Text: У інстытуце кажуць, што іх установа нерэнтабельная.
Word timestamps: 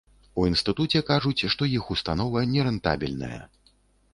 У 0.39 0.45
інстытуце 0.51 1.01
кажуць, 1.09 1.47
што 1.55 1.67
іх 1.77 1.91
установа 1.97 2.43
нерэнтабельная. 2.55 3.39